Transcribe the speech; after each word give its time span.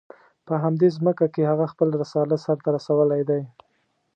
په 0.47 0.53
همدې 0.63 0.87
ځمکه 0.97 1.25
کې 1.33 1.41
هغه 1.51 1.65
خپل 1.73 1.89
رسالت 2.01 2.39
سر 2.45 2.57
ته 2.63 2.69
رسولی 2.77 3.21
دی. 3.29 3.41